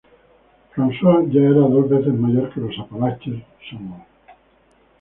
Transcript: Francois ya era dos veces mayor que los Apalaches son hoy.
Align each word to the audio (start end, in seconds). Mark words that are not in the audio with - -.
Francois 0.71 1.23
ya 1.31 1.41
era 1.43 1.59
dos 1.69 1.87
veces 1.87 2.11
mayor 2.15 2.51
que 2.51 2.59
los 2.59 2.75
Apalaches 2.79 3.43
son 3.69 3.91
hoy. 3.91 4.03